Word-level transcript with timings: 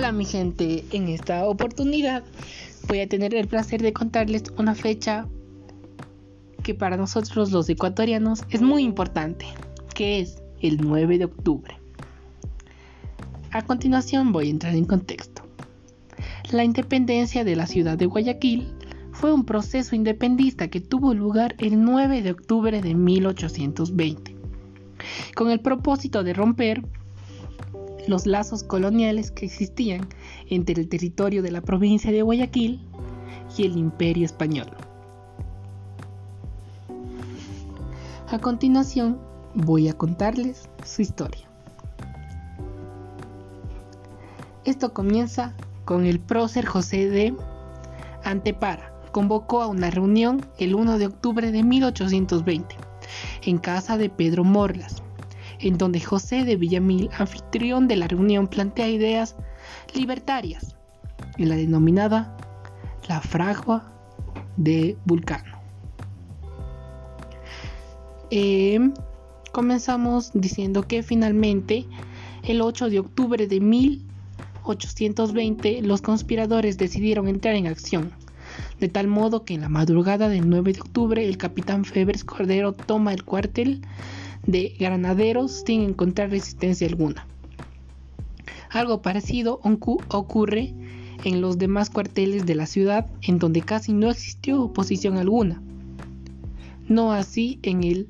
Hola 0.00 0.12
mi 0.12 0.24
gente, 0.24 0.82
en 0.92 1.08
esta 1.08 1.46
oportunidad 1.46 2.24
voy 2.88 3.00
a 3.00 3.06
tener 3.06 3.34
el 3.34 3.48
placer 3.48 3.82
de 3.82 3.92
contarles 3.92 4.44
una 4.56 4.74
fecha 4.74 5.28
que 6.62 6.74
para 6.74 6.96
nosotros 6.96 7.52
los 7.52 7.68
ecuatorianos 7.68 8.44
es 8.48 8.62
muy 8.62 8.82
importante, 8.82 9.44
que 9.94 10.20
es 10.20 10.42
el 10.62 10.78
9 10.80 11.18
de 11.18 11.26
octubre. 11.26 11.76
A 13.50 13.60
continuación 13.66 14.32
voy 14.32 14.46
a 14.46 14.50
entrar 14.52 14.74
en 14.74 14.86
contexto. 14.86 15.42
La 16.50 16.64
independencia 16.64 17.44
de 17.44 17.56
la 17.56 17.66
ciudad 17.66 17.98
de 17.98 18.06
Guayaquil 18.06 18.72
fue 19.12 19.34
un 19.34 19.44
proceso 19.44 19.94
independista 19.94 20.68
que 20.68 20.80
tuvo 20.80 21.12
lugar 21.12 21.56
el 21.58 21.84
9 21.84 22.22
de 22.22 22.30
octubre 22.30 22.80
de 22.80 22.94
1820, 22.94 24.34
con 25.34 25.50
el 25.50 25.60
propósito 25.60 26.24
de 26.24 26.32
romper 26.32 26.82
los 28.08 28.26
lazos 28.26 28.62
coloniales 28.62 29.30
que 29.30 29.46
existían 29.46 30.08
entre 30.48 30.80
el 30.80 30.88
territorio 30.88 31.42
de 31.42 31.50
la 31.50 31.60
provincia 31.60 32.10
de 32.12 32.22
Guayaquil 32.22 32.80
y 33.56 33.64
el 33.64 33.76
imperio 33.76 34.26
español. 34.26 34.68
A 38.30 38.38
continuación 38.38 39.18
voy 39.54 39.88
a 39.88 39.92
contarles 39.92 40.68
su 40.84 41.02
historia. 41.02 41.48
Esto 44.64 44.92
comienza 44.92 45.54
con 45.84 46.06
el 46.06 46.20
prócer 46.20 46.64
José 46.66 47.08
de 47.08 47.34
Antepara. 48.22 48.94
Convocó 49.10 49.62
a 49.62 49.66
una 49.66 49.90
reunión 49.90 50.46
el 50.58 50.76
1 50.76 50.98
de 50.98 51.06
octubre 51.06 51.50
de 51.50 51.64
1820 51.64 52.76
en 53.42 53.58
casa 53.58 53.98
de 53.98 54.08
Pedro 54.08 54.44
Morlas, 54.44 55.02
en 55.60 55.78
donde 55.78 56.00
José 56.00 56.44
de 56.44 56.56
Villamil, 56.56 57.08
anfitrión 57.18 57.88
de 57.88 57.96
la 57.96 58.08
reunión, 58.08 58.48
plantea 58.48 58.88
ideas 58.88 59.36
libertarias 59.94 60.76
en 61.38 61.48
la 61.48 61.56
denominada 61.56 62.36
la 63.08 63.20
fragua 63.20 63.92
de 64.56 64.96
Vulcano. 65.04 65.60
Em, 68.30 68.94
comenzamos 69.52 70.30
diciendo 70.34 70.86
que 70.86 71.02
finalmente 71.02 71.86
el 72.44 72.62
8 72.62 72.88
de 72.88 73.00
octubre 73.00 73.48
de 73.48 73.60
1820 73.60 75.82
los 75.82 76.00
conspiradores 76.00 76.78
decidieron 76.78 77.26
entrar 77.26 77.56
en 77.56 77.66
acción, 77.66 78.12
de 78.78 78.86
tal 78.88 79.08
modo 79.08 79.44
que 79.44 79.54
en 79.54 79.62
la 79.62 79.68
madrugada 79.68 80.28
del 80.28 80.48
9 80.48 80.74
de 80.74 80.80
octubre 80.80 81.28
el 81.28 81.36
capitán 81.36 81.84
Febres 81.84 82.22
Cordero 82.24 82.72
toma 82.72 83.12
el 83.12 83.24
cuartel 83.24 83.82
de 84.50 84.74
granaderos 84.78 85.62
sin 85.66 85.82
encontrar 85.82 86.30
resistencia 86.30 86.86
alguna. 86.86 87.26
Algo 88.70 89.02
parecido 89.02 89.60
ocurre 89.62 90.74
en 91.24 91.40
los 91.40 91.58
demás 91.58 91.90
cuarteles 91.90 92.46
de 92.46 92.54
la 92.54 92.66
ciudad 92.66 93.06
en 93.22 93.38
donde 93.38 93.62
casi 93.62 93.92
no 93.92 94.10
existió 94.10 94.62
oposición 94.62 95.18
alguna. 95.18 95.60
No 96.88 97.12
así 97.12 97.58
en 97.62 97.84
el 97.84 98.08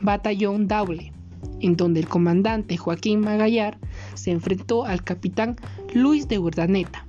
batallón 0.00 0.68
Daule, 0.68 1.12
en 1.60 1.76
donde 1.76 2.00
el 2.00 2.08
comandante 2.08 2.76
Joaquín 2.76 3.20
Magallar 3.20 3.78
se 4.14 4.30
enfrentó 4.30 4.84
al 4.84 5.02
capitán 5.02 5.56
Luis 5.94 6.28
de 6.28 6.38
Urdaneta 6.38 7.06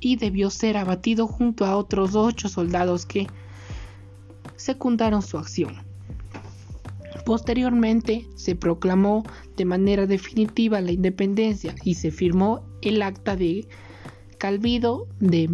y 0.00 0.16
debió 0.16 0.50
ser 0.50 0.76
abatido 0.76 1.26
junto 1.26 1.64
a 1.64 1.76
otros 1.76 2.14
ocho 2.14 2.48
soldados 2.48 3.06
que 3.06 3.26
secundaron 4.56 5.22
su 5.22 5.38
acción. 5.38 5.74
Posteriormente 7.26 8.28
se 8.36 8.54
proclamó 8.54 9.24
de 9.56 9.64
manera 9.64 10.06
definitiva 10.06 10.80
la 10.80 10.92
independencia 10.92 11.74
y 11.82 11.94
se 11.94 12.12
firmó 12.12 12.62
el 12.82 13.02
acta 13.02 13.34
de 13.34 13.66
Calvido 14.38 15.08
de, 15.18 15.50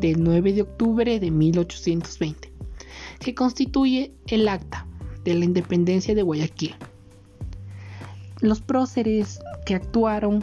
del 0.00 0.20
9 0.20 0.52
de 0.52 0.62
octubre 0.62 1.20
de 1.20 1.30
1820, 1.30 2.52
que 3.20 3.36
constituye 3.36 4.14
el 4.26 4.48
acta 4.48 4.84
de 5.22 5.34
la 5.34 5.44
independencia 5.44 6.12
de 6.12 6.22
Guayaquil. 6.22 6.74
Los 8.40 8.60
próceres 8.60 9.38
que 9.64 9.76
actuaron 9.76 10.42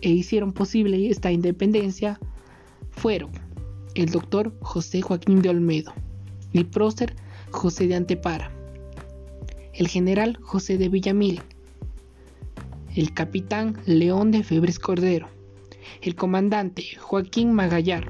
e 0.00 0.10
hicieron 0.10 0.52
posible 0.52 1.10
esta 1.10 1.30
independencia 1.30 2.18
fueron 2.90 3.30
el 3.94 4.10
doctor 4.10 4.52
José 4.62 5.00
Joaquín 5.00 5.42
de 5.42 5.50
Olmedo, 5.50 5.92
el 6.52 6.66
prócer 6.66 7.14
José 7.52 7.86
de 7.86 7.94
Antepara, 7.94 8.57
el 9.78 9.86
general 9.86 10.36
José 10.42 10.76
de 10.76 10.88
Villamil, 10.88 11.40
el 12.96 13.14
capitán 13.14 13.78
León 13.86 14.32
de 14.32 14.42
Febres 14.42 14.80
Cordero, 14.80 15.28
el 16.02 16.16
comandante 16.16 16.82
Joaquín 16.98 17.52
Magallar 17.52 18.08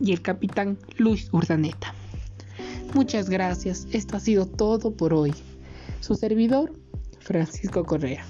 y 0.00 0.10
el 0.10 0.22
capitán 0.22 0.76
Luis 0.96 1.32
Urdaneta. 1.32 1.94
Muchas 2.94 3.30
gracias, 3.30 3.86
esto 3.92 4.16
ha 4.16 4.20
sido 4.20 4.44
todo 4.44 4.90
por 4.90 5.14
hoy. 5.14 5.32
Su 6.00 6.16
servidor, 6.16 6.72
Francisco 7.20 7.84
Correa. 7.84 8.24